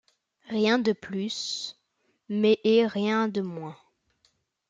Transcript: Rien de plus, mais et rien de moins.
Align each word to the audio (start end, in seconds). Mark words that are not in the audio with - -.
Rien 0.49 0.79
de 0.79 0.93
plus, 0.93 1.75
mais 2.27 2.57
et 2.63 2.87
rien 2.87 3.27
de 3.27 3.41
moins. 3.41 3.77